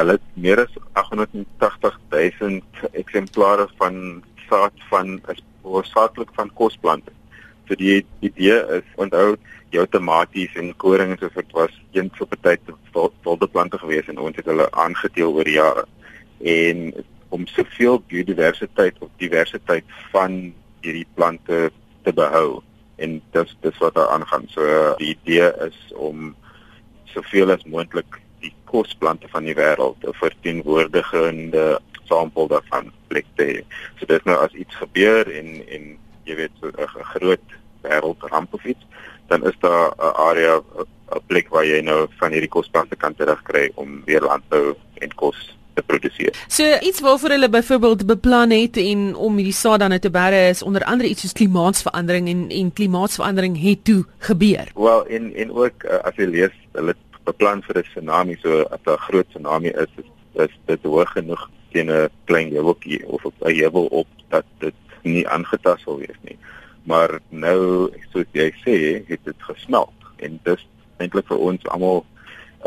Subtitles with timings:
[0.00, 1.96] Hulle het meer as 880
[2.40, 2.60] 000
[2.96, 3.96] eksemplare van
[4.48, 7.12] saad van is hoofsaaklik van kosplante.
[7.68, 9.34] So die idee is onthou
[9.74, 14.08] jou tomaties en koring en so voort was eens op 'n tyd wilde plante gewees
[14.08, 15.84] en ons het hulle aangeteel oor jare
[16.40, 21.70] en om soveel biodiversiteit of diversiteit van hierdie plante
[22.02, 22.62] te behou
[22.96, 24.48] en dis dis wat daar aangaan.
[24.48, 26.34] So die idee is om
[27.04, 28.20] soveel as moontlik
[28.70, 31.80] kosplante van die wêreld 'n verteenwoordigende
[32.10, 33.58] sampel daarvan plek te hê.
[33.98, 35.96] So dis nou as iets gebeur en en
[36.28, 37.46] jy weet so 'n groot
[37.82, 38.84] wêreldramp of iets,
[39.28, 40.60] dan is daar 'n area
[41.16, 45.56] 'n plek waar jy nou van hierdie kosplante kan terugkry om weer landbou en kos
[45.74, 46.34] te produseer.
[46.48, 50.62] So iets waarvoor hulle byvoorbeeld beplan het en om hierdie saad dan te bære is
[50.62, 54.70] onder andere iets soos klimaatsverandering en en klimaatsverandering het toe gebeur.
[54.74, 58.80] Wel en en ook uh, as jy lees hulle beplan vir 'n tsunami so as
[58.86, 60.10] 'n groot tsunami is is,
[60.44, 65.28] is dit hoog genoeg teen 'n klein heuweltjie of 'n heuwel op dat dit nie
[65.28, 66.38] aangetast sal wees nie.
[66.84, 68.76] Maar nou soos jy sê,
[69.08, 69.92] het dit gesmelt.
[70.16, 70.66] En dis
[70.98, 72.04] eintlik vir ons almal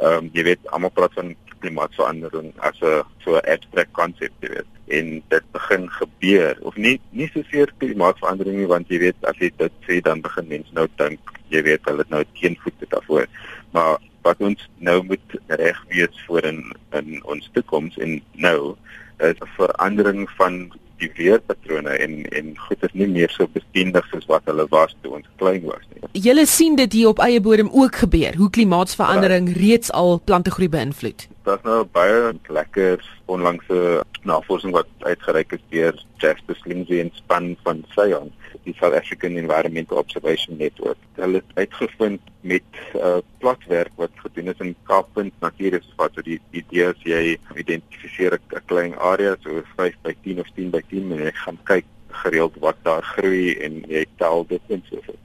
[0.02, 4.50] ehm um, jy weet almal praat van klimaatsverandering as 'n so 'n abstract konsep jy
[4.50, 4.72] weet.
[4.88, 9.52] En dit begin gebeur of nie nie soseer klimaatsverandering nie want jy weet as jy
[9.58, 13.28] dit sê dan begin mense nou dink jy weet hulle het nou teenvoete daarvoor.
[13.72, 18.76] Maar wat ons nou moet reg wees voor in in ons toekoms en nou
[19.20, 24.26] is 'n verandering van die weerpatrone en en goed is nie meer so bestendig soos
[24.32, 26.24] wat hulle was toe ons klein was nie.
[26.28, 29.60] Julle sien dit hier op eie bodem ook gebeur, hoe klimaatsverandering ja.
[29.60, 31.28] reeds al plantegroei beïnvloed.
[31.44, 37.84] Daar's nou baie lekker onlangse navorsing wat uitgereik is deur Jasper Slimsey en span van
[37.92, 38.32] Sion
[38.64, 40.98] die South African Environmental Observation Network.
[41.20, 46.16] Hulle het uitgevind met uh, platwerk wat gedoen is in Kaappunt Natuurreservaat.
[46.16, 47.24] So die idee is jy
[47.60, 51.60] identifiseer 'n klein area so 5 by 10 of 10 by 10 en jy gaan
[51.64, 51.86] kyk
[52.24, 55.20] gereeld wat daar groei en jy tel dit en so voort.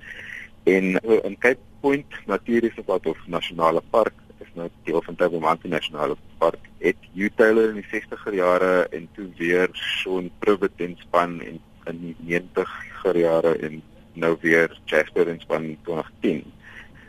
[0.64, 4.14] En uh, in Cape Point Natuurreservaat of Nasionale Park
[4.48, 6.68] is nou deel van Tabomanti Nasionale Park.
[6.78, 11.60] Het Hugh Taylor in die 60er jare en toe weer Sean Privet en span en
[11.88, 13.82] in die 90er jare en
[14.12, 16.42] nou weer Jasper in span 2010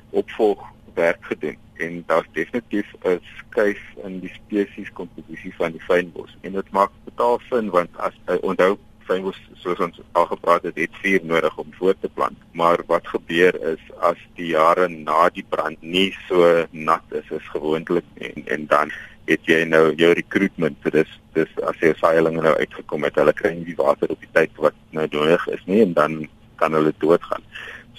[0.10, 6.38] opvolg werk gedoen en daar's definitief 'n skuif in die spesies komposisie van die fynbos
[6.42, 8.78] en dit maak totaal sin want as uh, onthou
[9.10, 12.38] fynbos soos ons al gepraat het het vuur nodig om voort te plant.
[12.52, 17.54] Maar wat gebeur is as die jare na die brand nie so nat is as
[17.54, 18.94] gewoonlik en en dan
[19.30, 23.54] het jy nou jou recruitment dis dis as jy saailinge nou uitgekom het hulle kry
[23.58, 26.20] nie die water op die tyd wat nou nodig is nie en dan
[26.62, 27.46] kan hulle doodgaan.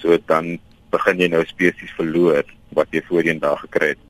[0.01, 0.57] So dan
[0.91, 2.43] begin jy nou spesies verloor
[2.75, 4.01] wat jy voorheen daar gekry het